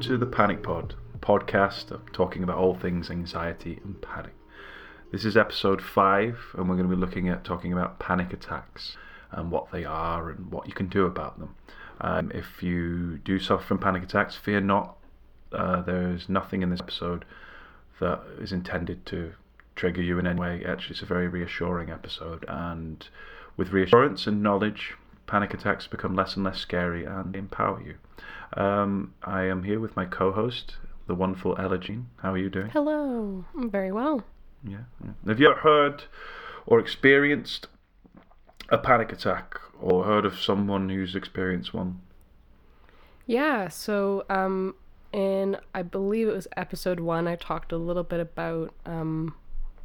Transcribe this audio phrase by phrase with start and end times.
[0.00, 4.32] to the Panic Pod podcast talking about all things anxiety and panic.
[5.12, 8.96] This is episode five, and we're going to be looking at talking about panic attacks
[9.30, 11.54] and what they are and what you can do about them.
[12.00, 14.96] Um, if you do suffer from panic attacks, fear not.
[15.52, 17.26] Uh, there is nothing in this episode
[18.00, 19.34] that is intended to
[19.76, 20.64] trigger you in any way.
[20.66, 23.06] Actually, it's a very reassuring episode, and
[23.58, 24.94] with reassurance and knowledge,
[25.30, 27.94] panic attacks become less and less scary and empower you.
[28.60, 32.08] Um, I am here with my co-host, the wonderful Ella Jean.
[32.16, 32.70] How are you doing?
[32.70, 34.24] Hello, I'm very well.
[34.64, 34.78] Yeah.
[35.02, 35.12] yeah.
[35.28, 36.04] Have you ever heard
[36.66, 37.68] or experienced
[38.70, 42.00] a panic attack or heard of someone who's experienced one?
[43.24, 44.74] Yeah, so um,
[45.12, 49.36] in I believe it was episode one, I talked a little bit about um,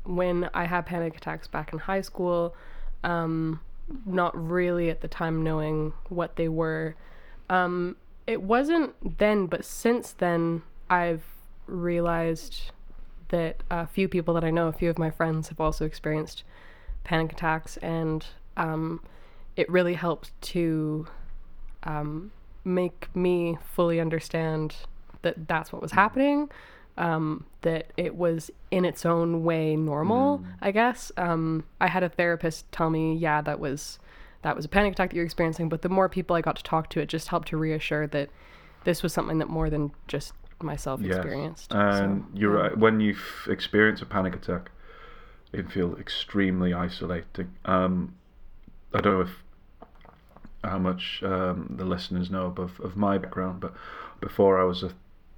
[0.06, 2.56] when I had panic attacks back in high school.
[3.04, 3.60] Um,
[4.06, 6.96] not really at the time knowing what they were.
[7.50, 7.96] Um,
[8.28, 11.24] it wasn't then, but since then, I've
[11.68, 12.72] realized
[13.30, 16.44] that a few people that I know, a few of my friends, have also experienced
[17.04, 18.26] panic attacks, and
[18.58, 19.02] um,
[19.56, 21.08] it really helped to
[21.84, 22.32] um,
[22.64, 24.76] make me fully understand
[25.22, 26.50] that that's what was happening.
[26.98, 30.46] Um, that it was in its own way normal, mm.
[30.62, 31.12] I guess.
[31.18, 34.00] Um, I had a therapist tell me, yeah, that was
[34.44, 35.68] that was a panic attack that you're experiencing.
[35.68, 38.30] But the more people I got to talk to, it just helped to reassure that
[38.86, 41.18] this was something that more than just myself yes.
[41.18, 41.74] experienced.
[41.74, 42.62] And so, you're yeah.
[42.62, 42.78] right.
[42.78, 44.72] When you experience a panic attack,
[45.52, 47.52] it feels extremely isolating.
[47.66, 48.16] Um,
[48.94, 49.44] I don't know if
[50.64, 53.74] how much um, the listeners know of, of my background, but
[54.20, 54.92] before I was a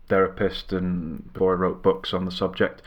[0.09, 2.81] therapist and before I wrote books on the subject,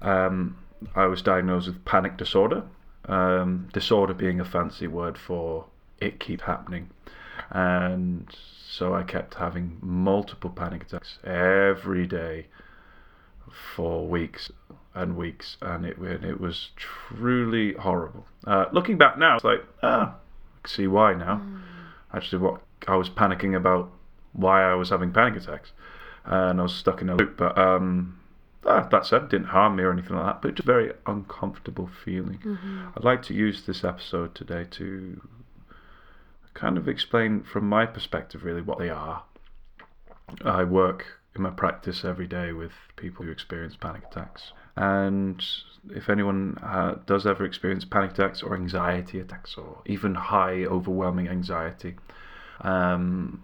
[0.00, 0.56] um,
[0.94, 2.64] I was diagnosed with panic disorder.
[3.06, 5.66] Um, disorder being a fancy word for
[6.00, 6.90] it keep happening,
[7.50, 12.46] and so I kept having multiple panic attacks every day
[13.74, 14.50] for weeks
[14.94, 18.26] and weeks, and it it was truly horrible.
[18.46, 20.16] Uh, looking back now, it's like ah,
[20.64, 21.42] I see why now.
[21.44, 21.62] Mm.
[22.14, 23.90] Actually, what I was panicking about,
[24.32, 25.72] why I was having panic attacks,
[26.24, 27.36] and I was stuck in a loop.
[27.36, 28.18] But um,
[28.64, 31.90] ah, that said, didn't harm me or anything like that, but just a very uncomfortable
[32.04, 32.38] feeling.
[32.38, 32.88] Mm-hmm.
[32.96, 35.20] I'd like to use this episode today to
[36.54, 39.24] kind of explain from my perspective really what they are.
[40.44, 44.52] I work in my practice every day with people who experience panic attacks.
[44.76, 45.44] And
[45.90, 51.28] if anyone uh, does ever experience panic attacks or anxiety attacks or even high, overwhelming
[51.28, 51.96] anxiety,
[52.60, 53.42] um,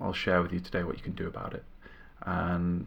[0.00, 1.64] I'll share with you today what you can do about it
[2.22, 2.86] and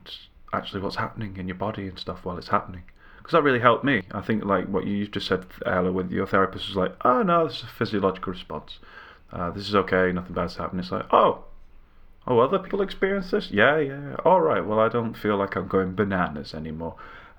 [0.54, 2.84] actually what's happening in your body and stuff while it's happening.
[3.18, 4.04] Because that really helped me.
[4.12, 7.48] I think, like what you just said, Ella, with your therapist was like, oh no,
[7.48, 8.80] this is a physiological response.
[9.32, 10.80] Uh, this is okay, nothing bad's happened.
[10.80, 11.44] It's like, oh,
[12.26, 13.52] oh, other people experience this?
[13.52, 14.16] Yeah, yeah.
[14.24, 16.96] All right, well, I don't feel like I'm going bananas anymore.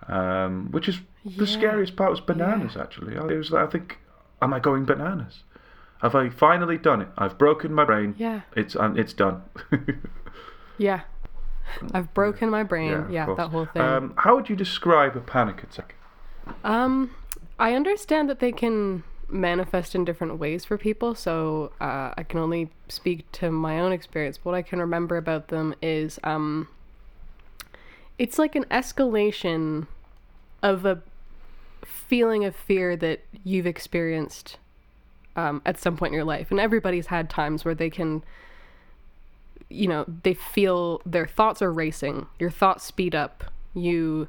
[0.06, 1.38] Um, which is yeah.
[1.38, 2.82] the scariest part was bananas, yeah.
[2.82, 3.14] actually.
[3.14, 3.98] It was, I think,
[4.40, 5.42] am I going bananas?
[6.02, 7.08] Have I finally done it?
[7.16, 8.14] I've broken my brain.
[8.18, 8.42] Yeah.
[8.54, 9.42] It's um, it's done.
[10.78, 11.02] yeah.
[11.92, 12.90] I've broken my brain.
[12.90, 13.82] Yeah, yeah that whole thing.
[13.82, 15.94] Um, how would you describe a panic attack?
[16.64, 17.14] Um,
[17.58, 22.40] I understand that they can manifest in different ways for people, so uh, I can
[22.40, 24.38] only speak to my own experience.
[24.42, 26.68] What I can remember about them is um,
[28.18, 29.86] it's like an escalation
[30.62, 31.02] of a
[31.84, 34.56] feeling of fear that you've experienced
[35.36, 38.24] um, at some point in your life, and everybody's had times where they can
[39.70, 42.26] you know, they feel their thoughts are racing.
[42.38, 43.44] Your thoughts speed up.
[43.74, 44.28] You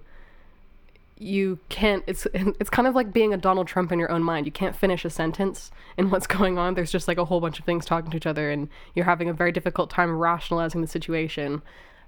[1.17, 4.45] you can't it's it's kind of like being a Donald Trump in your own mind.
[4.45, 6.73] You can't finish a sentence in what's going on.
[6.73, 9.29] There's just like a whole bunch of things talking to each other and you're having
[9.29, 11.61] a very difficult time rationalizing the situation.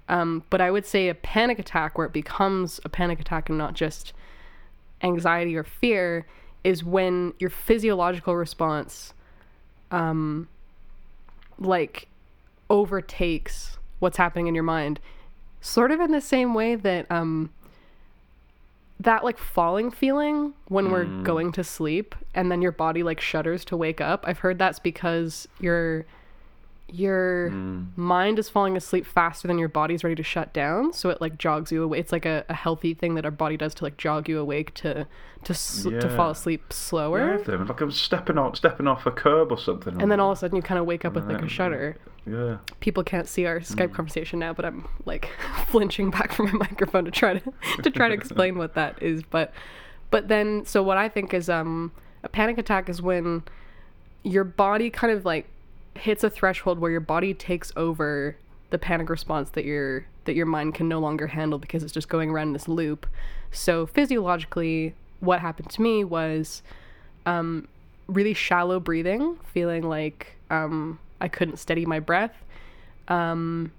[0.08, 3.56] Um, but I would say a panic attack where it becomes a panic attack and
[3.56, 4.12] not just
[5.02, 6.26] anxiety or fear
[6.64, 9.14] is when your physiological response
[9.90, 10.48] um
[11.58, 12.08] like
[12.70, 15.00] overtakes what's happening in your mind
[15.60, 17.50] sort of in the same way that um
[18.98, 20.92] that like falling feeling when mm.
[20.92, 24.58] we're going to sleep and then your body like shudders to wake up i've heard
[24.58, 26.04] that's because your
[26.92, 27.86] your mm.
[27.96, 31.38] mind is falling asleep faster than your body's ready to shut down so it like
[31.38, 33.96] jogs you awake it's like a, a healthy thing that our body does to like
[33.96, 35.06] jog you awake to
[35.42, 36.00] to sl- yeah.
[36.00, 40.00] to fall asleep slower yeah, like i'm stepping off stepping off a curb or something
[40.02, 41.96] and then all of a sudden you kind of wake up with like a shudder
[42.26, 43.94] yeah people can't see our skype mm.
[43.94, 45.30] conversation now but i'm like
[45.68, 47.52] flinching back from my microphone to try to
[47.82, 49.52] to try to explain what that is but
[50.10, 51.90] but then so what i think is um
[52.22, 53.42] a panic attack is when
[54.22, 55.48] your body kind of like
[55.94, 58.36] hits a threshold where your body takes over
[58.70, 62.08] the panic response that you're that your mind can no longer handle because it's just
[62.08, 63.06] going around in this loop.
[63.50, 66.62] So physiologically, what happened to me was
[67.26, 67.68] um,
[68.06, 72.34] really shallow breathing, feeling like um, I couldn't steady my breath,
[73.08, 73.72] um,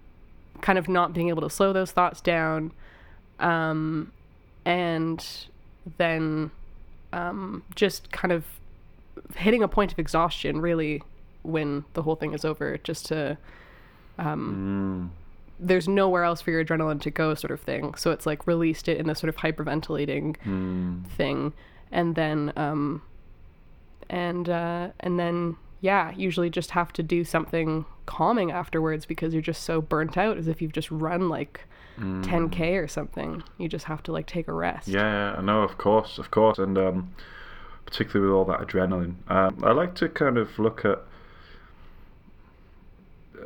[0.61, 2.71] kind of not being able to slow those thoughts down,
[3.39, 4.11] um,
[4.65, 5.25] and
[5.97, 6.51] then
[7.13, 8.45] um, just kind of
[9.35, 11.01] hitting a point of exhaustion, really,
[11.43, 13.37] when the whole thing is over, just to.
[14.17, 15.11] Um,
[15.59, 17.93] There's nowhere else for your adrenaline to go, sort of thing.
[17.95, 21.07] So it's like released it in this sort of hyperventilating Mm.
[21.11, 21.53] thing,
[21.91, 23.01] and then um,
[24.09, 29.41] and uh, and then yeah, usually just have to do something calming afterwards because you're
[29.41, 31.61] just so burnt out, as if you've just run like
[31.99, 33.43] 10k or something.
[33.57, 34.87] You just have to like take a rest.
[34.87, 37.13] Yeah, I know, of course, of course, and um,
[37.85, 39.15] particularly with all that adrenaline.
[39.29, 40.99] Um, I like to kind of look at.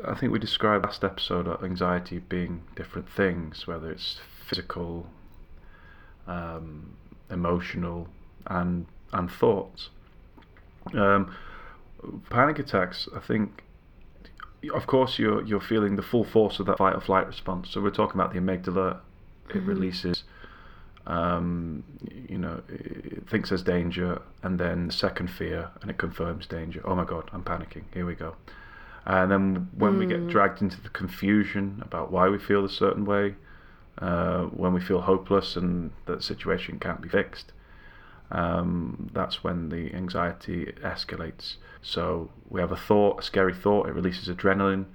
[0.06, 5.08] I think we described last episode anxiety being different things, whether it's physical,
[6.28, 6.96] um,
[7.30, 8.08] emotional,
[8.46, 9.90] and and thoughts.
[10.94, 11.36] Um,
[12.30, 13.64] panic attacks, I think.
[14.74, 17.70] Of course, you're you're feeling the full force of that fight or flight response.
[17.70, 19.00] So we're talking about the amygdala.
[19.54, 20.24] It releases
[21.08, 21.86] um,
[22.28, 26.82] you know, it thinks there's danger, and then second fear, and it confirms danger.
[26.84, 27.84] Oh my god, I'm panicking.
[27.94, 28.36] Here we go.
[29.08, 33.06] And then when we get dragged into the confusion about why we feel a certain
[33.06, 33.36] way,
[34.00, 37.54] uh, when we feel hopeless and that situation can't be fixed,
[38.32, 41.56] um, that's when the anxiety escalates.
[41.82, 44.88] So we have a thought, a scary thought, it releases adrenaline.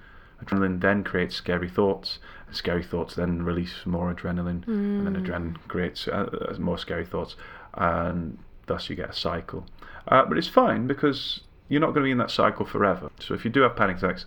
[0.44, 5.56] Adrenaline then creates scary thoughts, and scary thoughts then release more adrenaline, and then adrenaline
[5.68, 7.34] creates uh, uh, more scary thoughts,
[7.72, 8.36] and
[8.66, 9.64] thus you get a cycle.
[10.06, 11.40] Uh, but it's fine because
[11.72, 13.10] you're not going to be in that cycle forever.
[13.18, 14.26] So if you do have panic attacks,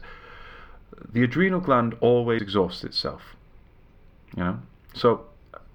[1.14, 3.22] the adrenal gland always exhausts itself.
[4.36, 4.60] You know,
[4.96, 5.28] so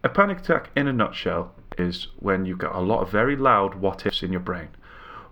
[0.03, 3.77] a panic attack in a nutshell is when you've got a lot of very loud
[3.77, 4.71] what ifs in your brain.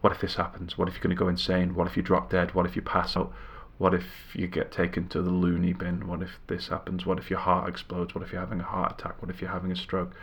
[0.00, 0.78] What if this happens?
[0.78, 1.74] What if you're going to go insane?
[1.74, 2.54] What if you drop dead?
[2.54, 3.32] What if you pass out?
[3.78, 6.06] What if you get taken to the loony bin?
[6.06, 7.04] What if this happens?
[7.04, 8.14] What if your heart explodes?
[8.14, 9.20] What if you're having a heart attack?
[9.20, 10.14] What if you're having a stroke?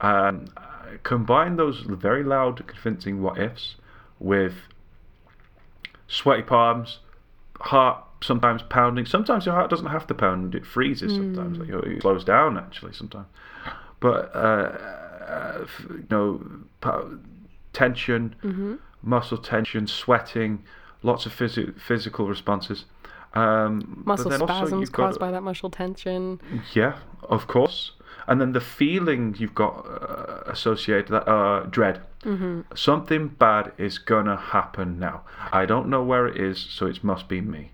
[0.00, 0.46] Um,
[1.02, 3.74] combine those very loud, convincing what ifs
[4.20, 4.54] with
[6.12, 6.98] sweaty palms,
[7.60, 9.06] heart sometimes pounding.
[9.06, 11.12] Sometimes your heart doesn't have to pound; it freezes.
[11.12, 12.92] Sometimes like, it slows down actually.
[12.92, 13.26] Sometimes,
[14.00, 16.40] but uh, uh, you know,
[17.72, 18.34] tension,
[19.02, 20.62] muscle tension, sweating,
[21.02, 22.84] lots of phys- physical responses.
[23.34, 26.38] Um, Muscle spasms caused by that muscle tension.
[26.74, 27.92] yeah, of course.
[28.26, 32.02] And then the feeling you've got uh, associated that uh, dread.
[32.24, 32.60] Mm-hmm.
[32.74, 35.22] Something bad is gonna happen now.
[35.52, 37.72] I don't know where it is, so it must be me.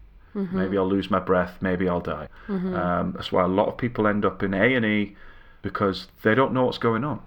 [0.53, 1.59] Maybe I'll lose my breath.
[1.61, 2.29] Maybe I'll die.
[2.75, 5.17] Um, that's why a lot of people end up in A and E
[5.63, 7.21] because they don't know what's going on.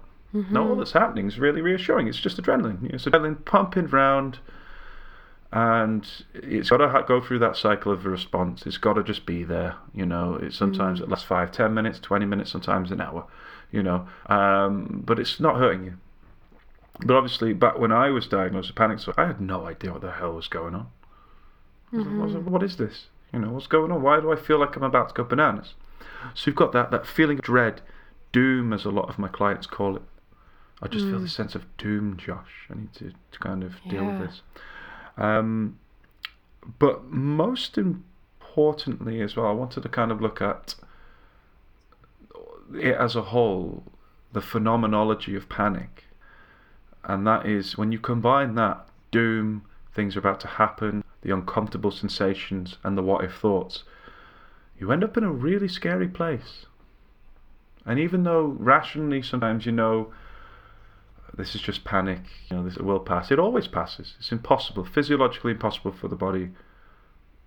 [0.50, 2.08] No, all that's happening is really reassuring.
[2.08, 2.92] It's just adrenaline.
[2.92, 4.38] It's adrenaline pumping round,
[5.52, 8.66] and it's got to ha- go through that cycle of response.
[8.66, 9.76] It's got to just be there.
[9.94, 11.10] You know, it sometimes it mm.
[11.10, 13.26] lasts five, ten minutes, twenty minutes, sometimes an hour.
[13.70, 15.94] You know, um, but it's not hurting you.
[17.04, 20.00] But obviously, back when I was diagnosed with panic disorder, I had no idea what
[20.00, 20.86] the hell was going on.
[21.92, 22.84] Was like, "What's- mm-hmm.
[22.84, 23.06] this?
[23.32, 24.02] You know, what's going on?
[24.02, 25.74] Why do I feel like I'm about to go bananas?
[26.34, 27.82] So you've got that that feeling of dread,
[28.30, 30.02] doom, as a lot of my clients call it.
[30.82, 31.22] I just feel mm.
[31.22, 32.66] this sense of doom, Josh.
[32.70, 34.42] I need to, to kind of deal with this.
[35.16, 35.78] Um,
[36.78, 40.74] but most importantly, as well, I wanted to kind of look at
[42.74, 43.84] it as a whole,
[44.32, 46.04] the phenomenology of panic.
[47.04, 49.62] And that is when you combine that doom,
[49.94, 53.84] things are about to happen, the uncomfortable sensations, and the what if thoughts,
[54.78, 56.66] you end up in a really scary place.
[57.84, 60.12] And even though rationally sometimes you know
[61.36, 64.14] this is just panic, you know, this will pass, it always passes.
[64.18, 66.50] It's impossible, physiologically impossible for the body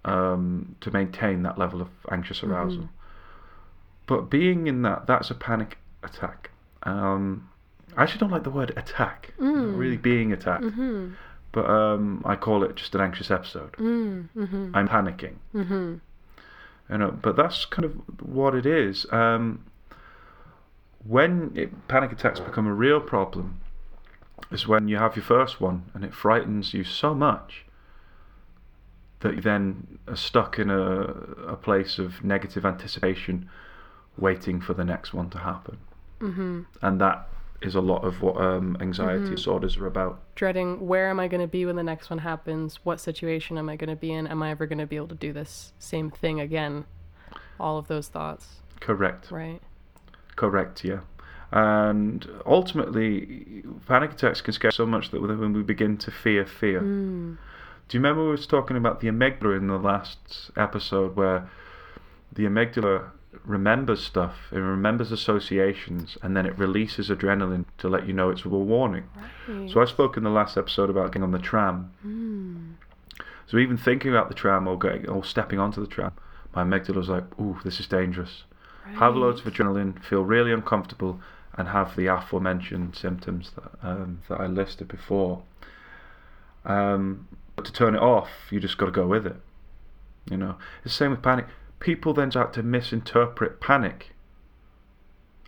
[0.03, 2.89] um, to maintain that level of anxious arousal.
[4.07, 6.51] But being in that, that's a panic attack.
[6.83, 7.49] Um,
[7.97, 10.63] I actually don't like the word attack, you know, really being attacked.
[10.63, 11.13] Mm-hmm.
[11.51, 13.73] But um, I call it just an anxious episode.
[13.73, 14.71] Mm-hmm.
[14.73, 15.35] I'm panicking.
[15.53, 15.95] Mm-hmm.
[16.89, 19.05] You know, but that's kind of what it is.
[19.11, 19.65] Um,
[21.07, 23.61] when it, panic attacks become a real problem,
[24.51, 27.65] is when you have your first one and it frightens you so much
[29.21, 31.01] that you then are stuck in a,
[31.47, 33.49] a place of negative anticipation,
[34.17, 35.77] waiting for the next one to happen.
[36.19, 36.61] Mm-hmm.
[36.81, 37.27] And that
[37.61, 40.19] is a lot of what um, anxiety disorders are about.
[40.35, 42.79] Dreading where am I going to be when the next one happens?
[42.83, 44.27] What situation am I going to be in?
[44.27, 46.85] Am I ever going to be able to do this same thing again?
[47.59, 48.61] All of those thoughts.
[48.79, 49.31] Correct.
[49.31, 49.61] right?
[50.35, 50.99] Correct, yeah.
[51.51, 53.54] And ultimately,
[53.85, 56.81] panic attacks can scare so much that when we begin to fear fear.
[56.81, 57.37] Mm.
[57.87, 61.47] Do you remember we was talking about the amygdala in the last episode where
[62.33, 63.11] the amygdala
[63.43, 68.45] remembers stuff, it remembers associations, and then it releases adrenaline to let you know it's
[68.45, 69.03] a warning.
[69.47, 69.69] Right.
[69.69, 71.91] So I spoke in the last episode about getting on the tram.
[72.05, 72.73] Mm.
[73.47, 76.13] So even thinking about the tram or getting or stepping onto the tram,
[76.55, 78.43] my amygdala was like, "Ooh, this is dangerous."
[78.95, 81.19] Have loads of adrenaline, feel really uncomfortable,
[81.57, 85.43] and have the aforementioned symptoms that um, that I listed before.
[86.65, 89.37] Um, but to turn it off, you just got to go with it.
[90.29, 91.45] You know, it's the same with panic.
[91.79, 94.13] People then start to misinterpret panic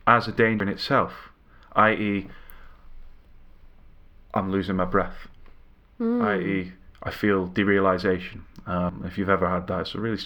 [0.06, 1.32] as a danger in itself,
[1.74, 2.28] i.e.,
[4.34, 5.28] I'm losing my breath
[6.00, 6.24] Mm.
[6.24, 8.42] i.e., I feel derealization.
[8.66, 10.22] Um, if you've ever had that, it's a really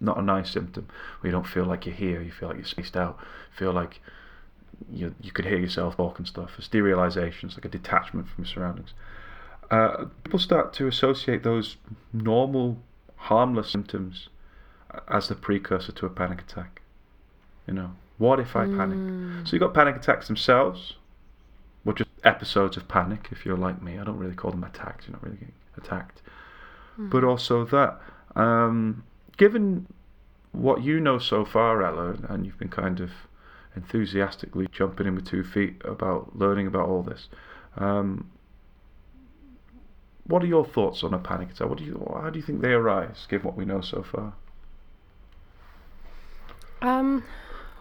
[0.00, 0.88] not a nice symptom.
[1.20, 3.18] Where you don't feel like you're here, you feel like you're spaced out,
[3.56, 4.00] feel like
[4.90, 6.52] you you could hear yourself talk and stuff.
[6.58, 7.44] It's derealization.
[7.44, 8.94] It's like a detachment from your surroundings.
[9.70, 11.76] Uh, people start to associate those
[12.12, 12.78] normal,
[13.16, 14.28] harmless symptoms
[15.08, 16.82] as the precursor to a panic attack.
[17.66, 18.98] You know, what if I panic?
[18.98, 19.46] Mm.
[19.46, 20.94] So you've got panic attacks themselves,
[21.86, 23.28] or just episodes of panic.
[23.30, 25.06] If you're like me, I don't really call them attacks.
[25.06, 26.20] You're not really getting attacked,
[26.98, 28.00] but also that.
[28.36, 29.04] Um,
[29.36, 29.86] given
[30.52, 33.10] what you know so far, Ella, and you've been kind of
[33.76, 37.28] enthusiastically jumping in with two feet about learning about all this.
[37.76, 38.30] Um,
[40.24, 41.68] what are your thoughts on a panic attack?
[41.68, 44.34] What do you, how do you think they arise, given what we know so far?
[46.80, 47.24] Um,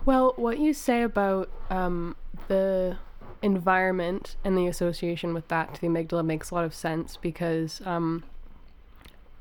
[0.06, 2.16] well, what you say about um,
[2.48, 2.98] the
[3.42, 7.82] environment and the association with that to the amygdala makes a lot of sense because
[7.86, 8.24] um,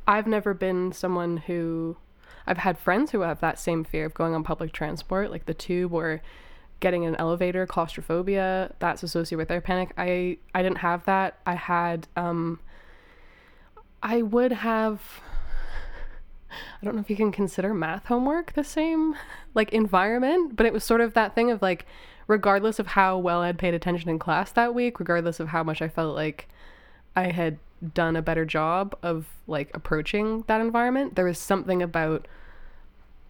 [0.07, 1.97] I've never been someone who.
[2.47, 5.55] I've had friends who have that same fear of going on public transport, like the
[5.55, 6.23] tube or
[6.81, 8.75] getting an elevator, claustrophobia.
[8.79, 9.93] That's associated with their panic.
[9.97, 11.39] I I didn't have that.
[11.47, 12.61] I had um.
[14.03, 15.03] I would have.
[16.51, 19.15] I don't know if you can consider math homework the same
[19.55, 21.87] like environment, but it was sort of that thing of like
[22.27, 25.83] regardless of how well I'd paid attention in class that week, regardless of how much
[25.83, 26.49] I felt like
[27.15, 27.59] I had
[27.95, 32.27] done a better job of like approaching that environment, there was something about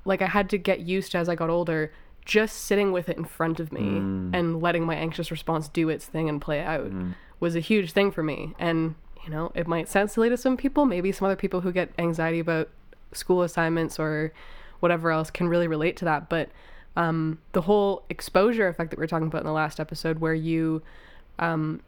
[0.04, 1.92] like I had to get used to as I got older
[2.24, 4.34] just sitting with it in front of me Mm.
[4.34, 6.90] and letting my anxious response do its thing and play out
[7.40, 8.54] was a huge thing for me.
[8.58, 10.84] And, you know, it might sound silly to some people.
[10.84, 12.68] Maybe some other people who get anxiety about
[13.12, 14.32] school assignments or
[14.80, 16.28] whatever else can really relate to that.
[16.28, 16.50] But
[16.96, 20.34] um, the whole exposure effect that we were talking about in the last episode, where
[20.34, 20.82] you
[21.38, 21.80] um,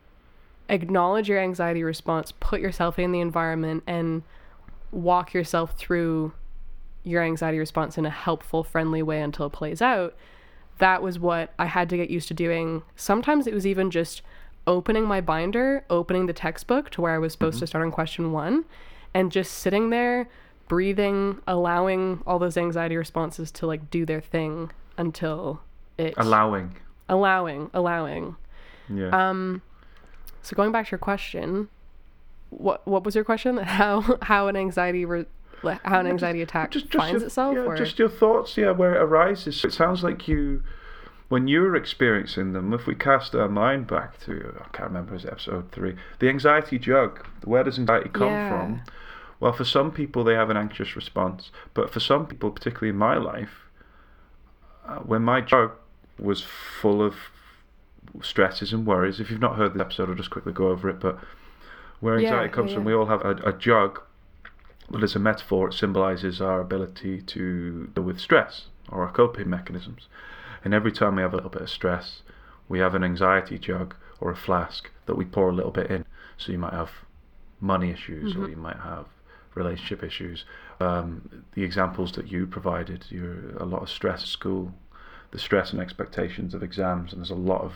[0.68, 4.22] acknowledge your anxiety response, put yourself in the environment, and
[4.90, 6.32] walk yourself through
[7.04, 10.14] your anxiety response in a helpful, friendly way until it plays out.
[10.78, 12.82] That was what I had to get used to doing.
[12.96, 14.22] Sometimes it was even just
[14.66, 18.32] opening my binder, opening the textbook to where I was supposed to start on question
[18.32, 18.64] one,
[19.12, 20.28] and just sitting there,
[20.68, 25.60] breathing, allowing all those anxiety responses to like do their thing until
[25.98, 26.76] it Allowing.
[27.08, 28.36] allowing, allowing.
[28.88, 29.08] Yeah.
[29.08, 29.62] Um,
[30.42, 31.68] so going back to your question,
[32.50, 33.56] what what was your question?
[33.78, 35.26] How how an anxiety re-
[35.84, 39.00] how an anxiety attack finds your, itself, yeah, or just your thoughts, yeah, where it
[39.02, 39.56] arises.
[39.60, 40.64] So it sounds like you,
[41.28, 45.14] when you were experiencing them, if we cast our mind back to, I can't remember,
[45.14, 47.24] is episode three, the anxiety jug.
[47.44, 48.48] Where does anxiety come Yeah.
[48.48, 48.82] from?
[49.38, 52.96] Well, for some people, they have an anxious response, but for some people, particularly in
[52.96, 53.68] my life,
[54.86, 55.72] uh, when my jug
[56.18, 57.14] was full of
[58.20, 59.20] stresses and worries.
[59.20, 61.00] If you've not heard the episode, I'll just quickly go over it.
[61.00, 61.18] But
[62.00, 64.00] where Yeah, anxiety comes yeah, from, we all have a, a jug
[64.90, 69.48] but it's a metaphor, it symbolizes our ability to deal with stress or our coping
[69.48, 70.08] mechanisms.
[70.64, 72.22] And every time we have a little bit of stress,
[72.68, 76.04] we have an anxiety jug or a flask that we pour a little bit in.
[76.36, 76.90] So you might have
[77.60, 78.50] money issues or Mhm.
[78.50, 79.06] you might have
[79.54, 80.44] relationship issues.
[80.80, 84.74] Um, the examples that you provided, you're a lot of stress at school,
[85.30, 87.74] the stress and expectations of exams, and there's a lot of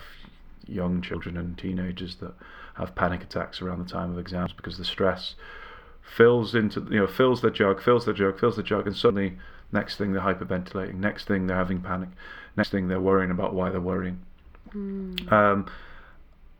[0.67, 2.33] young children and teenagers that
[2.75, 5.35] have panic attacks around the time of exams because the stress
[6.01, 9.37] fills into you know fills the jug, fills the jug, fills the jug, and suddenly
[9.71, 12.09] next thing they're hyperventilating, next thing they're having panic,
[12.55, 14.19] next thing they're worrying about why they're worrying.
[14.73, 15.31] Mm.
[15.31, 15.65] Um,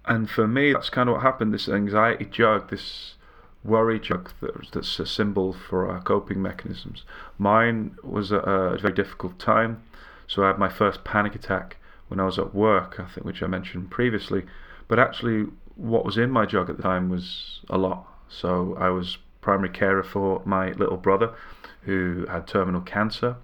[0.05, 1.53] and for me, that's kind of what happened.
[1.53, 3.15] This anxiety jug, this
[3.63, 7.03] worry jug, that, that's a symbol for our coping mechanisms.
[7.37, 9.83] Mine was a, a very difficult time.
[10.27, 13.43] So I had my first panic attack when I was at work, I think, which
[13.43, 14.45] I mentioned previously.
[14.87, 18.07] But actually, what was in my jug at the time was a lot.
[18.29, 21.33] So I was primary carer for my little brother,
[21.81, 23.37] who had terminal cancer,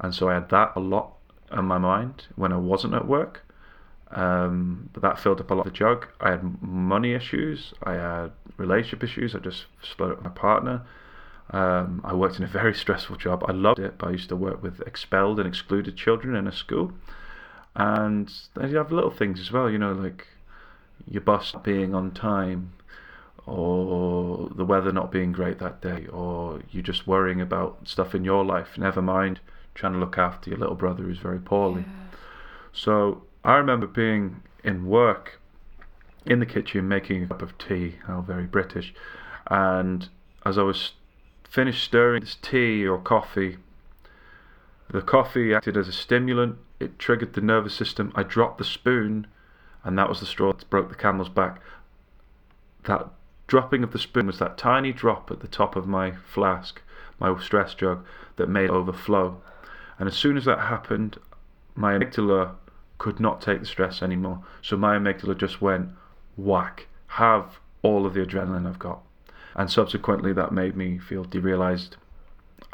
[0.00, 1.14] and so I had that a lot
[1.50, 3.42] on my mind when I wasn't at work.
[4.10, 6.06] Um, but that filled up a lot of the jug.
[6.20, 7.74] I had money issues.
[7.82, 9.34] I had relationship issues.
[9.34, 10.82] I just split up with my partner.
[11.50, 13.44] Um, I worked in a very stressful job.
[13.48, 16.52] I loved it, but I used to work with expelled and excluded children in a
[16.52, 16.92] school.
[17.76, 20.28] And then you have little things as well, you know, like
[21.08, 22.72] your bus being on time,
[23.46, 28.24] or the weather not being great that day, or you just worrying about stuff in
[28.24, 28.78] your life.
[28.78, 29.40] Never mind
[29.74, 31.82] trying to look after your little brother who's very poorly.
[31.82, 32.16] Yeah.
[32.72, 35.40] So I remember being in work
[36.24, 38.94] in the kitchen making a cup of tea, how very British,
[39.48, 40.08] and
[40.46, 40.92] as I was
[41.42, 43.58] finished stirring this tea or coffee,
[44.88, 46.56] the coffee acted as a stimulant.
[46.84, 48.12] It triggered the nervous system.
[48.14, 49.26] I dropped the spoon,
[49.82, 51.62] and that was the straw that broke the camel's back.
[52.84, 53.08] That
[53.46, 56.82] dropping of the spoon was that tiny drop at the top of my flask,
[57.18, 58.04] my stress jug,
[58.36, 59.40] that made it overflow.
[59.98, 61.18] And as soon as that happened,
[61.74, 62.56] my amygdala
[62.98, 64.44] could not take the stress anymore.
[64.60, 65.88] So my amygdala just went
[66.36, 69.00] whack, have all of the adrenaline I've got.
[69.54, 71.92] And subsequently, that made me feel derealized.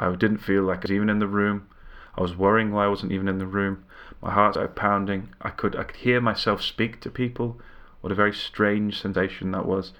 [0.00, 1.68] I didn't feel like I was even in the room.
[2.16, 3.84] I was worrying why I wasn't even in the room.
[4.22, 5.30] My heart started pounding.
[5.40, 7.58] I could I could hear myself speak to people.
[8.00, 9.92] What a very strange sensation that was.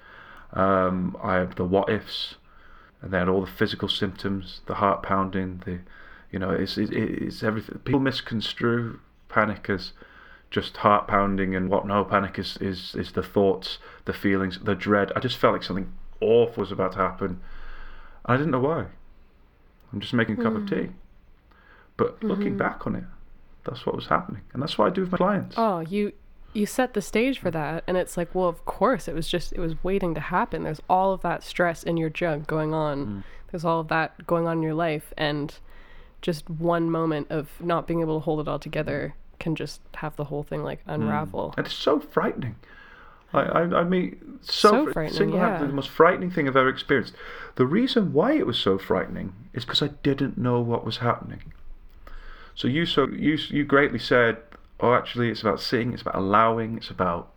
[0.53, 2.35] Um, I had the what ifs,
[3.01, 5.79] and then all the physical symptoms, the heart pounding, the,
[6.31, 7.79] you know, it's it, it's everything.
[7.79, 9.93] People misconstrue panic as
[10.49, 11.87] just heart pounding and what.
[11.87, 15.11] No, panic is is is the thoughts, the feelings, the dread.
[15.15, 17.39] I just felt like something awful was about to happen.
[18.25, 18.87] I didn't know why.
[19.91, 20.89] I'm just making a cup of tea.
[21.97, 23.03] But looking back on it,
[23.65, 25.55] that's what was happening, and that's what I do with my clients.
[25.57, 26.13] Oh, you
[26.53, 29.53] you set the stage for that and it's like, well, of course, it was just
[29.53, 30.63] it was waiting to happen.
[30.63, 33.05] There's all of that stress in your jug going on.
[33.05, 33.23] Mm.
[33.51, 35.53] There's all of that going on in your life and
[36.21, 40.15] just one moment of not being able to hold it all together can just have
[40.15, 40.93] the whole thing like mm.
[40.93, 41.53] unravel.
[41.57, 42.55] And it's so frightening.
[43.33, 45.67] I, I, I mean, so, So fr- frightening, single-handedly yeah.
[45.67, 47.13] the most frightening thing I've ever experienced.
[47.55, 51.53] The reason why it was so frightening is because I didn't know what was happening.
[52.55, 54.37] So you so you you greatly said,
[54.79, 57.31] oh, actually, it's about seeing, it's about allowing, it's about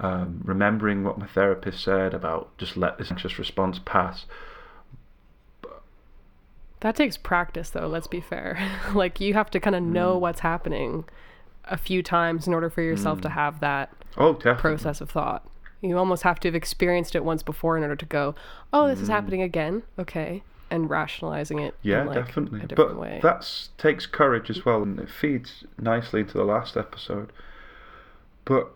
[0.00, 4.26] um, remembering what my therapist said about just let this anxious response pass.
[6.80, 8.58] That takes practice though, let's be fair.
[8.94, 9.92] like you have to kind of mm.
[9.92, 11.04] know what's happening
[11.64, 13.32] a few times in order for yourself to mm.
[13.32, 15.46] have that Oh, process of thought.
[15.80, 18.34] You almost have to have experienced it once before in order to go,
[18.72, 19.12] "Oh, this is mm.
[19.12, 21.74] happening again." Okay, and rationalizing it.
[21.82, 22.62] Yeah, in, like, definitely.
[22.62, 23.20] A but way.
[23.22, 27.30] that's takes courage as well, and it feeds nicely into the last episode.
[28.44, 28.72] But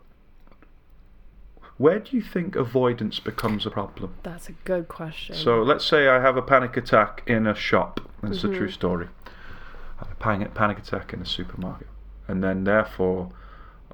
[1.79, 4.15] where do you think avoidance becomes a problem?
[4.23, 5.37] That's a good question.
[5.37, 8.01] So let's say I have a panic attack in a shop.
[8.23, 8.57] and It's a Mm-hmm.
[8.57, 9.09] true story.
[9.27, 11.89] I have a panic panic attack in a supermarket,
[12.29, 13.31] and then therefore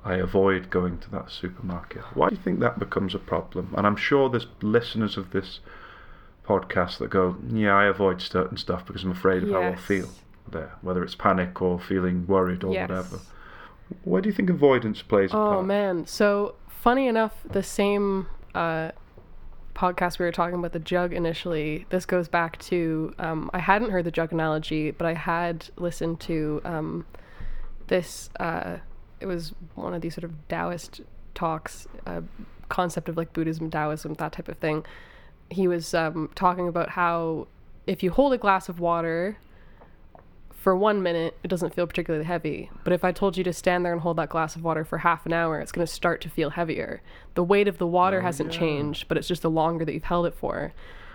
[0.05, 2.03] I avoid going to that supermarket.
[2.15, 3.73] Why do you think that becomes a problem?
[3.77, 5.61] And I'm sure there's listeners of this
[6.47, 10.09] podcast that go, "Yeah, I avoid certain stuff because I'm afraid of how I'll feel
[10.51, 12.89] there, whether it's panic or feeling worried or Yes.
[12.89, 13.19] whatever."
[14.05, 18.91] Where do you think avoidance plays a Oh man, so funny enough, the same uh,
[19.75, 21.87] podcast we were talking about the jug initially.
[21.91, 26.21] This goes back to um, I hadn't heard the jug analogy, but I had listened
[26.21, 27.07] to um,
[27.89, 28.31] this.
[28.41, 28.79] Uh,
[29.21, 31.01] it was one of these sort of Taoist
[31.35, 32.23] talks, uh,
[32.69, 34.85] concept of like Buddhism, Taoism, that type of thing.
[35.53, 37.47] He was um, talking about how
[37.87, 39.37] if you hold a glass of water
[40.53, 42.71] for one minute, it doesn't feel particularly heavy.
[42.85, 44.99] But if I told you to stand there and hold that glass of water for
[44.99, 47.03] half an hour, it's going to start to feel heavier.
[47.35, 48.59] The weight of the water Oh, hasn't yeah.
[48.61, 50.73] changed, but it's just the longer that you've held it for.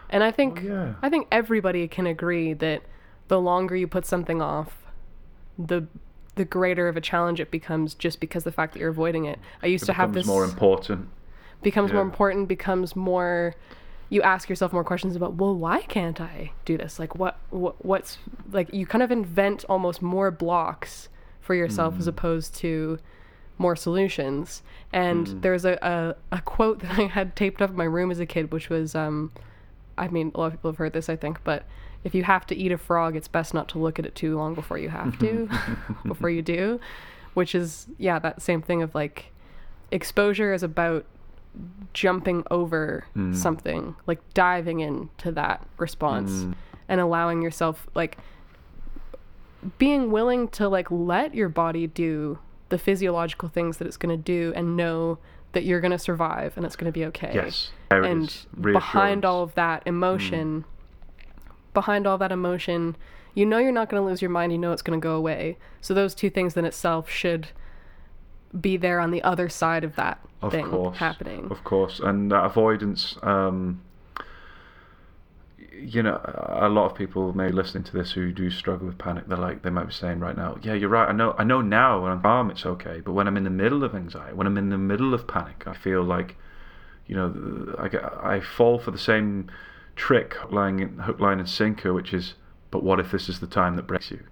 [0.10, 0.94] And I think Oh, yeah.
[1.02, 2.82] I think everybody can agree that
[3.30, 4.78] the longer you put something off,
[5.58, 5.88] the
[6.36, 9.40] the greater of a challenge it becomes just because the fact that you're avoiding it.
[9.64, 11.08] I used It to have becomes this more important.
[11.64, 13.56] becomes more important becomes more
[14.10, 17.84] you ask yourself more questions about well why can't i do this like what, what
[17.86, 18.18] what's
[18.52, 21.10] like you kind of invent almost more blocks
[21.42, 22.00] for yourself Mm.
[22.00, 23.00] as opposed to
[23.58, 24.62] more solutions
[24.94, 25.42] and Mm.
[25.42, 28.26] there's a, a, a quote that i had taped up in my room as a
[28.26, 29.32] kid which was um
[29.98, 31.64] i mean a lot of people have heard this i think but
[32.04, 34.38] if you have to eat a frog it's best not to look at it too
[34.38, 35.50] long before you have to
[36.06, 36.80] before you do
[37.34, 39.32] which is yeah that same thing of like
[39.92, 41.06] exposure is about
[41.94, 43.36] jumping over Mm.
[43.36, 46.54] something like diving into that response Mm.
[46.88, 48.18] and allowing yourself like
[49.78, 52.40] being willing to like let your body do
[52.70, 55.18] the physiological things that it's going to do and know
[55.54, 57.72] that you're going to survive and it's going to be okay Yes.
[57.90, 60.66] There and behind all of that emotion
[61.74, 62.96] behind all that emotion
[63.34, 64.52] You know you're not going to lose your mind.
[64.52, 65.58] You know it's going to go away.
[65.80, 67.50] So those two things in itself should
[68.60, 71.48] be there on the other side of that Of thing course, happening.
[71.52, 73.18] Of course, and that avoidance.
[73.22, 73.82] Um,
[75.80, 79.28] you know, a lot of people maybe listening to this who do struggle with panic.
[79.28, 81.08] They're like, they might be saying right now, "Yeah, you're right.
[81.08, 81.36] I know.
[81.38, 83.00] I know now when I'm calm, it's okay.
[83.00, 85.66] But when I'm in the middle of anxiety, when I'm in the middle of panic,
[85.68, 86.36] I feel like,
[87.06, 89.52] you know, I get, I fall for the same
[89.96, 92.34] trick, line, hook, line, and sinker, which is,
[92.72, 94.24] but what if this is the time that breaks you?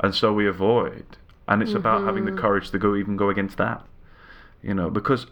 [0.00, 1.04] And so we avoid,
[1.50, 2.40] and it's about having the mm-hmm.
[2.40, 3.84] courage to go even go against that,
[4.62, 5.26] you know, because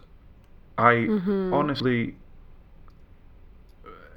[0.77, 1.53] I mm-hmm.
[1.53, 2.15] honestly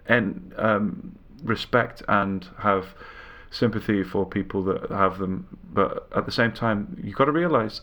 [0.07, 2.95] and um, respect and have
[3.53, 7.83] sympathy for people that have them, but at the same time, you've got to realize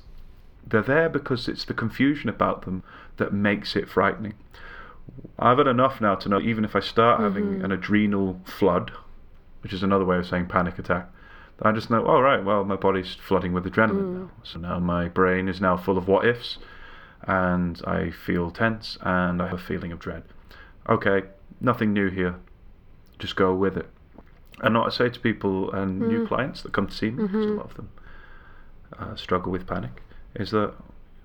[0.68, 2.84] they're there because it's the confusion about them
[3.18, 4.34] that makes it frightening.
[5.38, 7.66] I've had enough now to know even if I start having mm-hmm.
[7.66, 8.92] an adrenal flood,
[9.62, 11.10] which is another way of saying panic attack,
[11.62, 14.32] I just know, oh, right, well, my body's flooding with adrenaline now.
[14.44, 16.58] So now my brain is now full of what ifs,
[17.24, 20.24] and I feel tense and I have a feeling of dread.
[20.88, 21.24] Okay,
[21.60, 22.36] nothing new here.
[23.20, 23.88] Just go with it.
[24.62, 27.46] And what I say to people and new clients that come to see me, because
[27.46, 27.90] a lot of them
[28.98, 30.02] uh, struggle with panic,
[30.36, 30.74] is that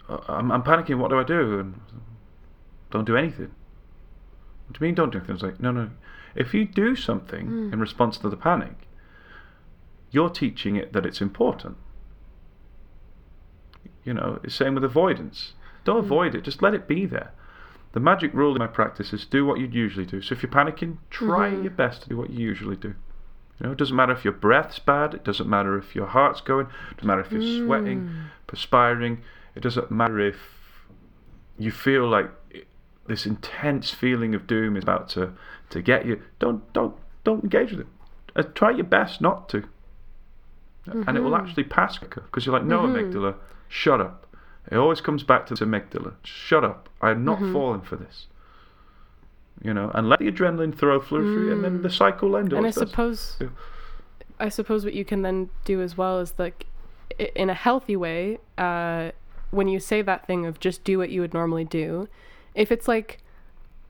[0.08, 0.98] uh, I'm, I'm panicking.
[0.98, 1.58] What do I do?
[1.60, 1.80] And
[2.90, 3.50] don't do anything.
[4.66, 5.34] What do you mean don't do anything?
[5.36, 5.90] It's like no, no.
[6.34, 8.88] If you do something in response to the panic,
[10.14, 11.76] you're teaching it that it's important.
[14.04, 15.52] You know, it's the same with avoidance.
[15.84, 16.04] Don't hmm.
[16.04, 16.44] avoid it.
[16.44, 17.32] Just let it be there.
[17.92, 20.20] The magic rule in my practice is do what you'd usually do.
[20.20, 21.62] So if you're panicking, try mm-hmm.
[21.62, 22.94] your best to do what you usually do.
[23.60, 25.14] You know, it doesn't matter if your breath's bad.
[25.14, 26.66] It doesn't matter if your heart's going.
[26.90, 28.24] It doesn't matter if you're sweating, mm.
[28.48, 29.22] perspiring.
[29.54, 30.36] It doesn't matter if
[31.56, 32.30] you feel like
[33.06, 35.34] this intense feeling of doom is about to,
[35.70, 36.20] to get you.
[36.40, 37.86] Don't don't don't engage with it.
[38.34, 39.68] Uh, try your best not to,
[40.86, 41.46] and it will mm-hmm.
[41.46, 42.96] actually pass quicker because you're like, no, mm-hmm.
[42.96, 43.36] amygdala,
[43.68, 44.26] shut up.
[44.70, 46.14] It always comes back to the amygdala.
[46.22, 46.88] Shut up.
[47.00, 47.52] I'm not mm-hmm.
[47.52, 48.26] falling for this.
[49.62, 51.96] You know, and let the adrenaline throw flow through, and then the mm.
[51.96, 52.52] cycle will end.
[52.52, 53.48] and I suppose, Yeah.
[54.38, 56.66] I suppose what you can then do as well is like,
[57.18, 59.12] in a healthy way, uh,
[59.52, 62.08] when you say that thing of just do what you would normally do,
[62.54, 63.18] if it's like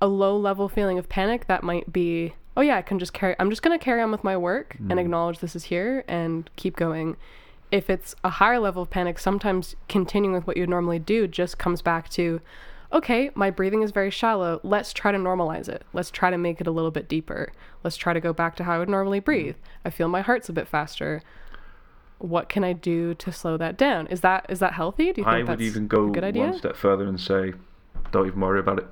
[0.00, 3.34] a low level feeling of panic, that might be, oh yeah, I can just carry.
[3.38, 5.00] I'm just gonna carry on with my work and mm.
[5.00, 7.16] acknowledge this is here and keep going.
[7.70, 11.58] If it's a higher level of panic, sometimes continuing with what you normally do just
[11.58, 12.40] comes back to,
[12.92, 14.60] okay, my breathing is very shallow.
[14.62, 15.82] Let's try to normalize it.
[15.92, 17.52] Let's try to make it a little bit deeper.
[17.82, 19.24] Let's try to go back to how I would normally mm.
[19.24, 19.56] breathe.
[19.84, 21.22] I feel my heart's a bit faster.
[22.18, 24.06] What can I do to slow that down?
[24.06, 25.12] Is that is that healthy?
[25.12, 26.44] Do you think I that's would even go a good idea?
[26.44, 27.54] one step further and say,
[28.12, 28.86] don't even worry about it.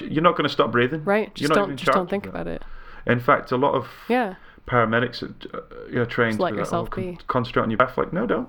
[0.00, 1.02] You're not going to stop breathing.
[1.04, 1.28] Right.
[1.36, 2.62] You're Just not don't just don't think about it.
[3.06, 4.36] In fact, a lot of Yeah.
[4.68, 7.78] paramedics are, uh, you know, trained Just let to yourself oh, con- concentrate on your
[7.78, 7.98] breath.
[7.98, 8.48] Like, no, don't.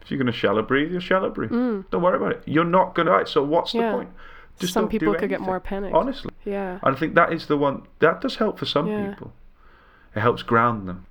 [0.00, 1.50] If you're going to shallow breathe, you'll shallow breathe.
[1.50, 1.84] Mm.
[1.90, 2.42] Don't worry about it.
[2.46, 3.26] You're not going to.
[3.26, 3.90] So what's Yeah.
[3.90, 4.10] the point?
[4.60, 5.94] Some don't do people could get more panicked.
[5.96, 6.78] Honestly, Yeah.
[6.82, 9.08] I think that is the one that does help for some Yeah.
[9.10, 9.32] people.
[10.14, 11.06] It helps ground them.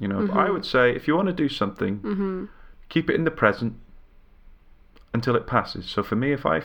[0.00, 2.44] You know, I would say if you want to do something, Mm-hmm.
[2.88, 3.74] keep it in the present
[5.12, 5.86] until it passes.
[5.86, 6.62] So for me, if I,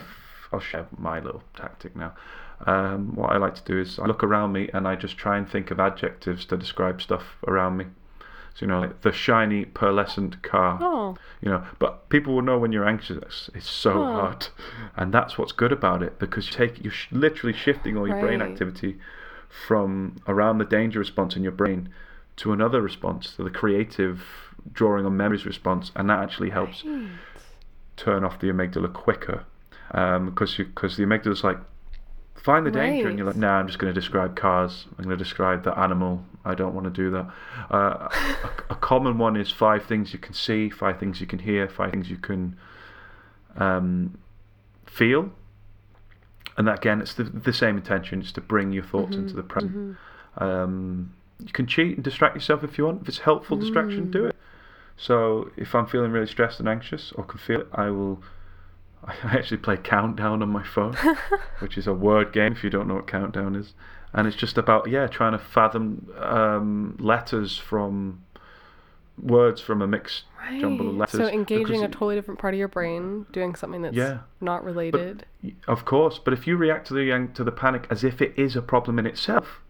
[0.52, 2.14] I'll share my little tactic now.
[2.66, 5.38] Um, what I like to do is I look around me and I just try
[5.38, 7.86] and think of adjectives to describe stuff around me.
[8.54, 10.78] So you know, like the shiny pearlescent car.
[10.82, 11.16] Oh.
[11.40, 13.48] You know, but people will know when you're anxious.
[13.54, 14.12] It's so Oh.
[14.12, 14.48] hard,
[14.96, 18.18] and that's what's good about it because you take you're sh- literally shifting all your
[18.20, 18.98] brain activity
[19.48, 21.88] from around the danger response in your brain
[22.36, 24.22] to another response, to the creative
[24.72, 27.06] drawing on memories response, and that actually helps Right.
[27.96, 29.44] turn off the amygdala quicker
[29.90, 31.58] because because the amygdala's like
[32.36, 34.86] find the danger and you're like no, nah i'm just going to describe cars.
[34.90, 36.24] I'm going to describe the animal.
[36.42, 37.30] I don't want to do that.
[37.70, 41.40] Uh, a, a common one is five things you can see five things you can
[41.40, 42.56] hear five things you can
[43.56, 44.18] um,
[44.86, 45.30] feel.
[46.56, 49.42] And that, again it's the, the same intention it's to bring your thoughts into the
[49.42, 49.96] present.
[50.38, 53.02] Um, you can cheat and distract yourself if you want.
[53.02, 54.36] If it's helpful distraction do it.
[54.96, 58.22] So if I'm feeling really stressed and anxious or can feel it, I will.
[59.04, 60.94] I actually play Countdown on my phone,
[61.60, 63.72] which is a word game if you don't know what Countdown is,
[64.12, 68.22] and it's just about yeah trying to fathom um, letters from
[69.22, 70.24] words from a mixed
[70.58, 71.20] jumble of letters.
[71.20, 74.20] So engaging a totally different part of your brain, doing something that's Yeah.
[74.40, 75.26] not related.
[75.42, 78.32] y- Of course, but if you react to the to the panic as if it
[78.36, 79.60] is a problem in itself,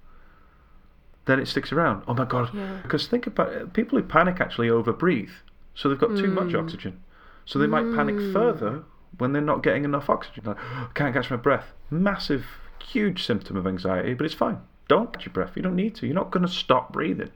[1.26, 2.02] then it sticks around.
[2.08, 2.50] Oh my god!
[2.54, 2.78] Yeah.
[2.82, 5.30] Because think about it, people who panic actually overbreathe,
[5.74, 6.62] so they've got too much Mm.
[6.62, 7.00] oxygen,
[7.44, 8.82] so they might panic further
[9.18, 10.44] when they're not getting enough oxygen.
[10.44, 10.56] Like,
[10.94, 11.72] can't catch my breath.
[11.90, 12.46] Massive,
[12.84, 14.58] huge symptom of anxiety, but it's fine.
[14.88, 15.52] Don't catch your breath.
[15.56, 16.06] You don't need to.
[16.06, 17.30] You're not going to stop breathing.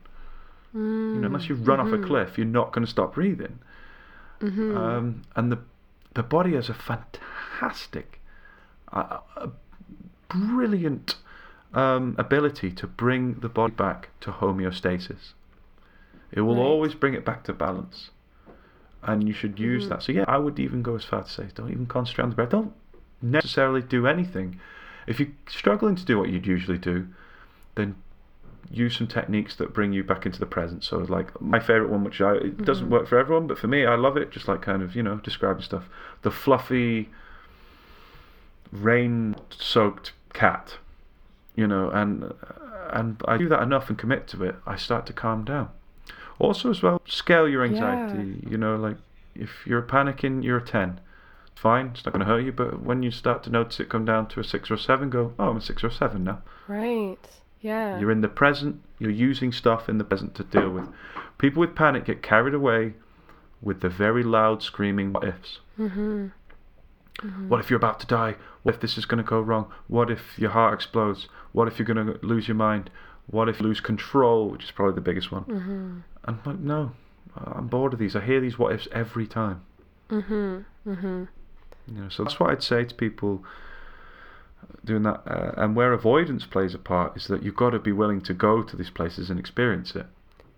[0.73, 3.61] You know, unless you run off a cliff, you're not going to stop breathing.
[4.41, 4.77] Mm-hmm.
[4.77, 5.59] Um, and the
[6.15, 8.21] the body has a fantastic,
[8.93, 9.51] uh, a
[10.29, 11.17] brilliant
[11.73, 15.33] um, ability to bring the body back to homeostasis.
[16.33, 16.63] It will Right.
[16.63, 18.11] always bring it back to balance,
[19.07, 19.89] and you should use Mhm.
[19.91, 20.03] that.
[20.03, 22.37] So yeah, I would even go as far to say, don't even concentrate on the
[22.37, 22.51] breath.
[22.51, 22.73] Don't
[23.23, 24.59] necessarily do anything.
[25.07, 27.07] If you're struggling to do what you'd usually do,
[27.75, 27.97] then
[28.71, 30.83] use some techniques that bring you back into the present.
[30.85, 32.91] So like my favorite one, which I it doesn't Mhm.
[32.91, 34.31] work for everyone, but for me, I love it.
[34.31, 35.89] Just like kind of you know describing stuff.
[36.23, 37.11] The fluffy,
[38.73, 40.79] rain-soaked cat,
[41.55, 42.33] you know, and
[42.91, 44.57] and I do that enough and commit to it.
[44.67, 45.69] I start to calm down.
[46.39, 48.43] Also, as well, scale your anxiety.
[48.49, 48.97] You know, like
[49.35, 51.01] if you're panicking, you're a ten.
[51.55, 52.53] Fine, it's not going to hurt you.
[52.53, 55.11] But when you start to notice it come down to a six or a seven,
[55.11, 56.43] go, oh, I'm a six or a seven now.
[56.69, 57.17] Right.
[57.61, 57.99] Yeah.
[57.99, 58.83] You're in the present.
[58.99, 60.89] You're using stuff in the present to deal with.
[61.39, 62.95] People with panic get carried away
[63.63, 65.61] with the very loud screaming what ifs.
[65.79, 66.29] mm-hmm.
[67.49, 68.35] What if you're about to die?
[68.63, 69.73] What if this is going to go wrong?
[69.87, 71.29] What if your heart explodes?
[71.53, 72.91] What if you're going to lose your mind?
[73.27, 75.45] What if you lose control, which is probably the biggest one?
[75.45, 75.99] Mm-hmm.
[76.25, 76.93] And I'm like, no,
[77.37, 78.17] I'm bored of these.
[78.17, 79.63] I hear these what ifs every time.
[80.11, 80.91] Mm-hmm.
[80.91, 81.25] Mm-hmm.
[81.87, 83.45] You know, so that's what I'd say to people
[84.85, 85.23] doing that.
[85.27, 88.35] Uh, and where avoidance plays a part is that you've got to be willing to
[88.35, 90.07] go to these places and experience it.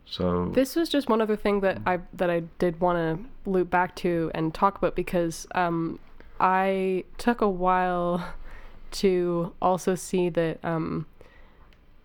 [0.05, 2.97] So This was just one other thing that I that I did want
[3.45, 5.99] to loop back to and talk about because um,
[6.39, 8.35] I took a while
[8.93, 11.07] to also see that um,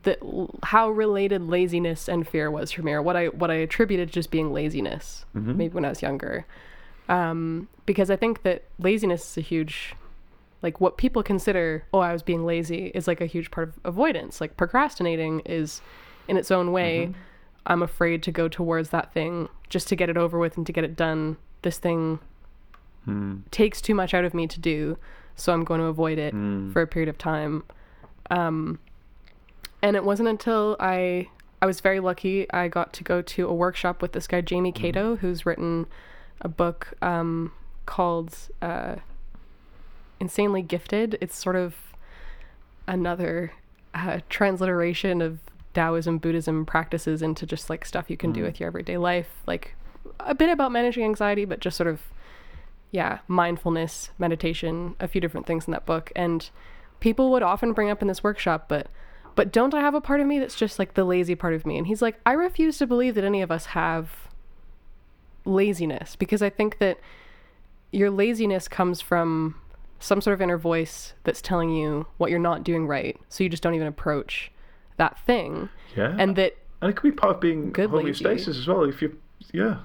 [0.04, 0.20] that
[0.64, 4.14] how related laziness and fear was for me, or what I what I attributed to
[4.14, 5.56] just being laziness, Mhm.
[5.56, 6.46] maybe when I was younger,
[7.10, 9.96] um, because I think that laziness is a huge
[10.64, 13.80] like what people consider oh i was being lazy is like a huge part of
[13.84, 15.82] avoidance like procrastinating is
[16.28, 17.14] in its own way Mhm.
[17.66, 20.72] i'm afraid to go towards that thing just to get it over with and to
[20.72, 22.20] get it done this thing
[23.06, 23.38] Hmm.
[23.50, 25.00] takes too much out of me to do
[25.36, 26.72] so i'm going to avoid it Mm.
[26.72, 27.64] for a period of time
[28.30, 28.78] um,
[29.82, 31.28] and it wasn't until i
[31.62, 34.72] i was very lucky i got to go to a workshop with this guy jamie
[34.72, 35.86] catto who's written
[36.41, 37.52] a book um,
[37.86, 38.96] called uh,
[40.20, 41.76] insanely gifted it's sort of
[42.88, 43.54] another
[43.94, 45.39] uh, transliteration of
[45.74, 48.46] taoism buddhism practices into just like stuff you can do Mm.
[48.46, 49.76] with your everyday life like
[50.20, 52.02] a bit about managing anxiety but just sort of
[52.94, 56.12] yeah, mindfulness, meditation, a few different things in that book.
[56.13, 56.50] And
[57.00, 58.88] people would often bring up in this workshop, but
[59.36, 61.65] but don't I have a part of me that's just like the lazy part of
[61.65, 61.78] me?
[61.78, 64.30] And he's like, I refuse to believe that any of us have
[65.46, 67.00] laziness because I think that
[67.91, 69.56] your laziness comes from
[70.00, 73.17] some sort of inner voice that's telling you what you're not doing right.
[73.30, 74.52] So you just don't even approach
[74.98, 75.70] that thing.
[75.96, 76.15] Yeah.
[76.17, 78.24] And that And it could be part of being Good lazy.
[78.24, 78.84] homeostasis as well.
[78.84, 79.17] If you,
[79.52, 79.80] yeah,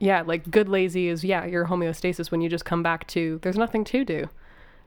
[0.00, 3.58] yeah, like good lazy is yeah, your homeostasis when you just come back to there's
[3.58, 4.28] nothing to do.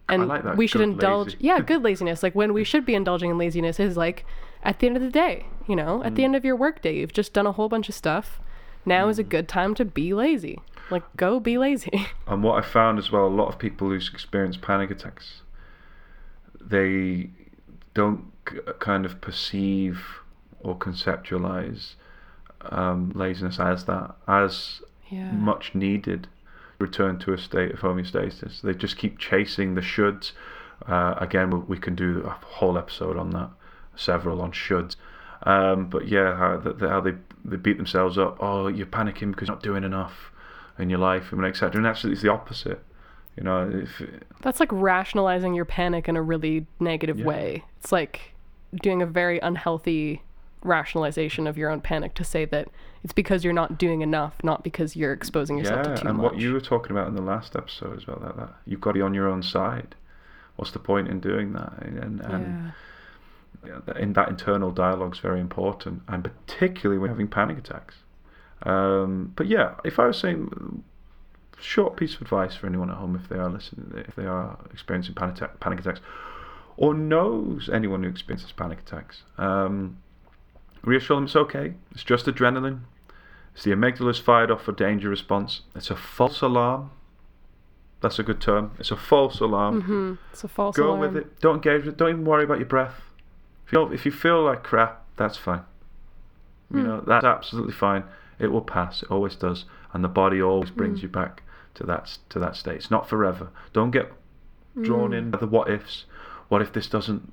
[0.09, 1.37] And like we should indulge lazy.
[1.41, 2.21] yeah, good laziness.
[2.23, 4.25] Like when we should be indulging in laziness is like
[4.63, 6.15] at the end of the day, you know, at Mm.
[6.15, 8.39] the end of your workday, you've just done a whole bunch of stuff.
[8.85, 10.59] Now is a good time to be lazy.
[10.89, 12.07] Like go be lazy.
[12.27, 15.41] And what I found as well, a lot of people who experience panic attacks,
[16.59, 17.29] they
[17.93, 18.31] don't
[18.79, 20.03] kind of perceive
[20.59, 21.93] or conceptualize
[22.63, 25.31] um, laziness as that, as yeah.
[25.31, 26.27] much needed
[26.81, 28.61] return to a state of homeostasis.
[28.61, 30.31] They just keep chasing the shoulds.
[30.87, 33.49] Uh, again, we, we can do a whole episode on that,
[33.95, 34.95] several on shoulds.
[35.43, 37.13] Um, but yeah, how, the, how they
[37.43, 38.37] they beat themselves up.
[38.39, 40.31] Oh, you're panicking because you're not doing enough
[40.77, 41.77] in your life, and etc.
[41.77, 42.83] And actually, it's the opposite.
[43.37, 44.01] You know, if
[44.41, 47.25] That's like rationalizing your panic in a really negative Yeah.
[47.25, 47.63] way.
[47.79, 48.33] It's like
[48.81, 50.21] doing a very unhealthy
[50.63, 52.69] rationalization of your own panic to say that
[53.03, 56.17] it's because you're not doing enough, not because you're exposing yourself yeah, to too and
[56.17, 56.23] much.
[56.23, 58.91] what you were talking about in the last episode as well, that, that you've got
[58.91, 59.95] to be on your own side.
[60.55, 61.73] What's the point in doing that?
[61.81, 62.73] And, and
[63.65, 63.79] yeah.
[63.85, 67.95] that- in that internal dialogue is very important, and particularly when having panic attacks.
[68.63, 70.83] Um, but yeah, if I was saying
[71.59, 74.57] short piece of advice for anyone at home if they are listening, if they are
[74.71, 75.99] experiencing panic, attack, panic attacks,
[76.77, 79.97] or knows anyone who experiences panic attacks, um,
[80.83, 81.73] reassure them it's okay.
[81.91, 82.81] It's just adrenaline.
[83.53, 85.61] It's the amygdala's fired off for danger response.
[85.75, 86.91] It's a false alarm.
[88.01, 88.71] That's a good term.
[88.79, 89.81] It's a false alarm.
[89.81, 90.99] hmm It's a false Go alarm.
[91.01, 91.39] Go with it.
[91.39, 91.97] Don't engage with it.
[91.97, 92.95] Don't even worry about your breath.
[93.67, 95.61] If you, if you feel like crap, that's fine.
[96.73, 96.87] You Hmm.
[96.87, 98.03] know, that's absolutely fine.
[98.39, 99.03] It will pass.
[99.03, 99.65] It always does.
[99.93, 101.03] And the body always brings Mm.
[101.03, 101.43] you back
[101.75, 102.75] to that to that state.
[102.77, 103.49] It's not forever.
[103.73, 104.11] Don't get
[104.81, 105.17] drawn Mm.
[105.17, 106.05] in by the what ifs.
[106.47, 107.31] What if this doesn't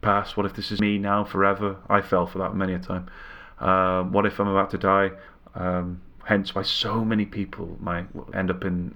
[0.00, 0.36] pass?
[0.36, 1.76] What if this is me now forever?
[1.88, 3.08] I fell for that many a time.
[3.58, 5.10] Um, what if I'm about to die?
[5.54, 8.94] Um, hence why so many people might end up in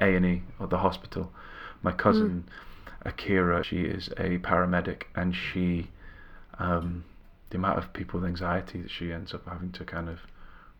[0.00, 1.32] A and E or the hospital.
[1.82, 2.44] My cousin
[3.04, 5.88] Akira, she is a paramedic, and she,
[6.58, 7.04] um,
[7.50, 10.20] the amount of people with anxiety that she ends up having to kind of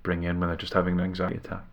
[0.03, 1.65] bring in when they're just having an anxiety attack.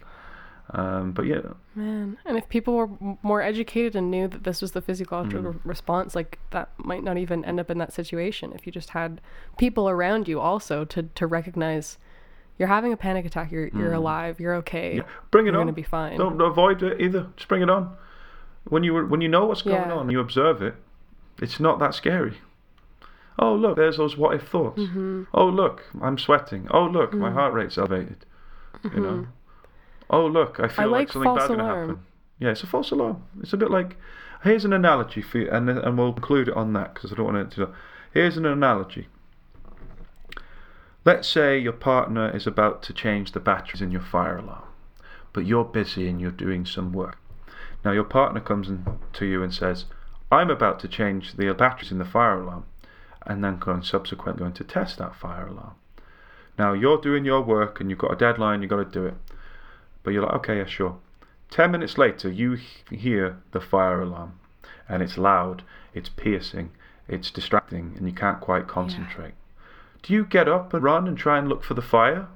[0.72, 1.42] Um, but yeah,
[1.76, 2.90] Man, and if people were
[3.22, 5.60] more educated and knew that this was the physiological Mm.
[5.66, 8.54] response, like that might not even end up in that situation.
[8.54, 9.20] If you just had
[9.58, 11.98] people around you also to to recognize
[12.58, 13.98] you're having a panic attack, you're you're Mm.
[13.98, 15.04] alive, you're okay, yeah.
[15.32, 15.66] bring it you're on.
[15.68, 16.18] gonna be fine.
[16.18, 17.28] Don't avoid it either.
[17.36, 17.96] Just bring it on.
[18.64, 19.94] When you when you know what's going Yeah.
[19.96, 20.76] on, you observe it.
[21.42, 22.38] It's not that scary.
[23.38, 24.80] Oh look, there's those what if thoughts.
[24.82, 25.24] Mm-hmm.
[25.34, 26.68] Oh look, I'm sweating.
[26.72, 27.34] Oh look, my Mm.
[27.34, 28.26] heart rate's elevated.
[28.84, 29.28] You know.
[30.10, 32.00] Oh look, I feel like, like something bad's gonna happen.
[32.40, 33.24] Yeah, it's a false alarm.
[33.42, 33.98] It's a bit like
[34.44, 37.34] here's an analogy for you, and and we'll include it on that because I don't
[37.34, 37.70] want it to.
[38.14, 39.08] Here's an analogy.
[41.06, 44.64] Let's say your partner is about to change the batteries in your fire alarm,
[45.34, 47.18] but you're busy and you're doing some work.
[47.84, 49.86] Now your partner comes in to you and says,
[50.32, 52.66] "I'm about to change the batteries in the fire alarm,"
[53.26, 55.76] and then going subsequently going to test that fire alarm.
[56.58, 59.16] Now you're doing your work and you've got a deadline, you've got to do it,
[60.04, 60.98] but you're like, "Okay, yeah, sure."
[61.50, 62.58] Ten minutes later, you
[62.90, 64.40] hear the fire alarm,
[64.90, 65.64] and it's loud,
[65.94, 66.72] it's piercing,
[67.08, 69.34] it's distracting, and you can't quite concentrate.
[70.02, 72.28] Do you get up and run and try and look for the fire?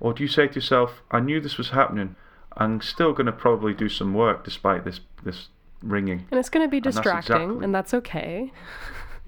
[0.00, 2.14] Or do you say to yourself, I knew this was happening,
[2.56, 5.48] I'm still going to probably do some work despite this, this
[5.82, 6.26] ringing?
[6.30, 8.52] and it's gonna be that's distracting, exactly- and that's okay.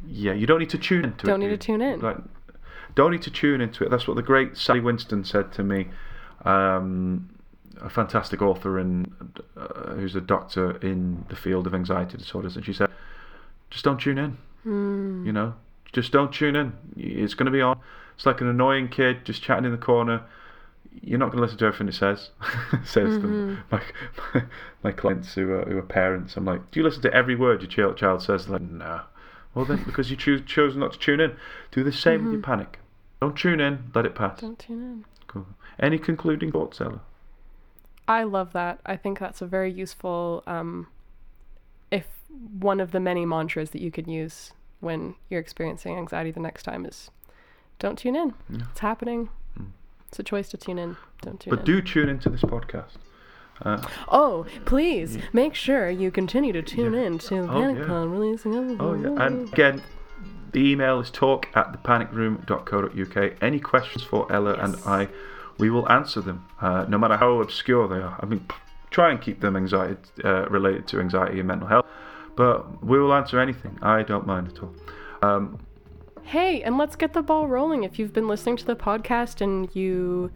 [0.07, 1.31] Yeah, you don't need to tune into it.
[1.31, 1.79] Don't need do to you?
[1.79, 2.01] tune in.
[2.01, 2.17] Like,
[2.95, 3.91] don't need to tune into it.
[3.91, 5.89] That's what the great Sally Winston said to me.
[6.45, 7.29] Um,
[7.83, 9.13] a fantastic author and
[9.57, 12.91] uh, who's a doctor in the field of anxiety disorders, and she said,
[13.71, 14.39] "Just don't tune in.
[14.63, 15.27] Hmm.
[15.27, 15.55] You know,
[15.93, 16.73] just don't tune in.
[16.97, 17.81] It's going to be on.
[18.15, 20.23] It's like an annoying kid just chatting in the corner.
[21.03, 22.31] You're not going to listen to everything it says.
[22.85, 23.63] says them.
[23.71, 23.81] My,
[24.35, 24.43] my
[24.83, 26.37] my clients who are, who are parents.
[26.37, 28.47] I'm like, do you listen to every word your child child says?
[28.47, 29.03] They're like, no.
[29.55, 31.37] Well then, because you choose chose not to tune in.
[31.73, 32.79] Do the same with your panic.
[33.21, 33.91] Don't tune in.
[33.95, 34.41] Let it pass.
[34.41, 35.05] Don't tune in.
[35.27, 35.47] Cool.
[35.79, 37.01] Any concluding thoughts, Ella?
[38.11, 38.81] I love that.
[38.85, 40.89] I think that's a very useful, um,
[41.93, 42.07] if
[42.59, 46.63] one of the many mantras that you could use when you're experiencing anxiety the next
[46.65, 47.11] time is
[47.79, 48.35] don't tune in.
[48.49, 48.67] Yeah.
[48.71, 49.29] It's happening.
[49.59, 49.69] Mm.
[50.09, 50.97] It's a choice to tune in.
[51.23, 51.65] Don't tune But in.
[51.65, 52.95] But do tune into this podcast.
[53.63, 57.01] Uh, oh, please make sure you continue to tune Yeah.
[57.03, 57.85] in to Oh, Panic yeah.
[57.85, 58.81] Con releasing episodes.
[58.81, 59.83] Oh yeah, and again,
[60.53, 63.33] the email is talk at thepanicroom.co.uk.
[63.43, 65.09] Any questions for Ella and I,
[65.61, 68.19] we will answer them, uh, no matter how obscure they are.
[68.21, 68.47] I mean,
[68.91, 71.87] try and keep them anxiety uh, related to anxiety and mental health,
[72.37, 73.79] but we will answer anything.
[73.83, 74.75] I don't mind at all.
[75.23, 75.61] Um,
[76.23, 77.83] Hey, and let's get the ball rolling.
[77.83, 80.31] If you've been listening to the podcast and you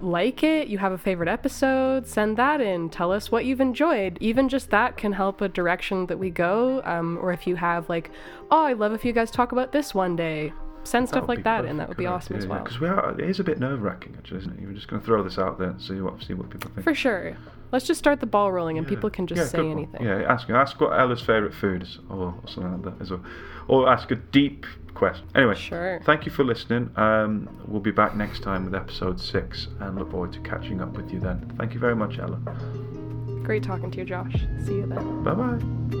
[0.00, 2.90] like it, you have a favorite episode, send that in.
[2.90, 4.18] Tell us what you've enjoyed.
[4.20, 6.80] Even just that can help a direction that we go.
[6.84, 8.12] Um, or if you have, like,
[8.52, 10.52] oh, I'd love if you guys talk about this one day.
[10.84, 11.76] Send stuff like that in.
[11.76, 12.62] That would be awesome as well.
[12.62, 14.60] Because we are, it is a bit nerve wracking, actually, isn't it?
[14.60, 16.84] You're just going to throw this out there and see what see what people think.
[16.84, 17.36] For sure.
[17.72, 18.90] Let's just start the ball rolling and Yeah.
[18.96, 20.02] people can just Yeah, say anything.
[20.04, 23.22] Yeah, ask ask what Ella's favourite food is, or, or something like that as well,
[23.68, 25.26] or ask a deep question.
[25.36, 26.00] Anyway, Sure.
[26.04, 26.90] Thank you for listening.
[26.96, 30.96] Um, we'll be back next time with episode six, and look forward to catching up
[30.96, 31.52] with you then.
[31.58, 32.40] Thank you very much, Ella.
[33.44, 34.34] Great talking to you, Josh.
[34.64, 35.22] See you then.
[35.22, 35.99] Bye bye.